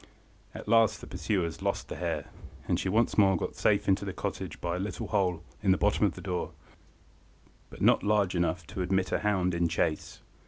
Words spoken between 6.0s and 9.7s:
of the door, but not large enough to admit a hound in